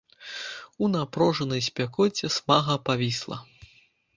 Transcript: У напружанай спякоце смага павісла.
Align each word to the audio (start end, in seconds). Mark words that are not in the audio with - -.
У 0.85 0.87
напружанай 0.93 1.61
спякоце 1.69 2.33
смага 2.37 2.79
павісла. 2.89 3.37